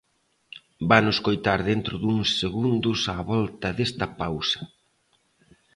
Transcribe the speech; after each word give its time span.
Vano 0.89 1.09
escoitar 1.15 1.59
dentro 1.71 1.95
duns 2.03 2.29
segundos 2.41 2.99
á 3.13 3.15
volta 3.31 3.67
desta 3.77 4.05
pausa. 4.19 4.59